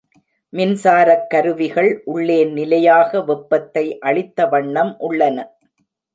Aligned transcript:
மின்சாரக் 0.53 1.27
கருவிகள் 1.29 2.01
உள்ளே 2.05 2.39
நிலையாக 2.45 3.21
வெப்பத்தை 3.21 3.85
அளித்த 3.99 4.47
வண்ணம் 4.47 4.93
உள்ளன. 4.99 5.37